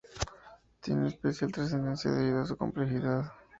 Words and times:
Tienen 0.81 1.05
especial 1.05 1.51
trascendencia 1.51 2.09
debido 2.09 2.41
a 2.41 2.47
su 2.47 2.57
complejidad. 2.57 3.31